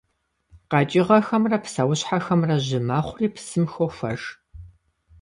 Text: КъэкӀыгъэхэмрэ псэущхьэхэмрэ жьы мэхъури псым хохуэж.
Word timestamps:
КъэкӀыгъэхэмрэ 0.71 1.57
псэущхьэхэмрэ 1.63 2.55
жьы 2.65 2.79
мэхъури 2.87 3.27
псым 3.35 3.65
хохуэж. 3.71 4.21